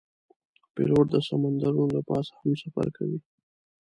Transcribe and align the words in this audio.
پیلوټ 0.73 1.05
د 1.11 1.15
سمندرونو 1.27 1.85
له 1.95 2.01
پاسه 2.07 2.33
هم 2.39 2.51
سفر 2.61 2.87
کوي. 2.97 3.19